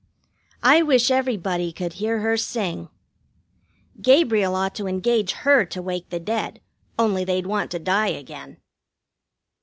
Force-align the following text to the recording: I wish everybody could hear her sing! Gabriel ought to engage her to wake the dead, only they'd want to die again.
I 0.63 0.81
wish 0.81 1.11
everybody 1.11 1.71
could 1.71 1.93
hear 2.01 2.21
her 2.21 2.35
sing! 2.35 2.89
Gabriel 4.01 4.55
ought 4.55 4.73
to 4.77 4.87
engage 4.87 5.33
her 5.45 5.63
to 5.65 5.79
wake 5.79 6.09
the 6.09 6.19
dead, 6.19 6.59
only 6.97 7.23
they'd 7.23 7.45
want 7.45 7.69
to 7.69 7.77
die 7.77 8.07
again. 8.07 8.57